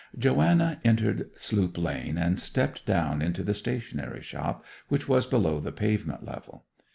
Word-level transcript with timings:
Joanna 0.17 0.79
entered 0.83 1.29
Sloop 1.39 1.77
Lane 1.77 2.17
and 2.17 2.39
stepped 2.39 2.87
down 2.87 3.21
into 3.21 3.43
the 3.43 3.53
stationery 3.53 4.23
shop, 4.23 4.65
which 4.87 5.07
was 5.07 5.27
below 5.27 5.59
the 5.59 5.71
pavement 5.71 6.25
level. 6.25 6.65